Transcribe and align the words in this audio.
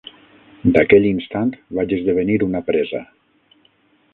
D’aquell 0.77 1.05
instant 1.09 1.51
vaig 1.79 1.93
esdevenir 1.99 2.41
una 2.49 2.63
presa 2.71 3.03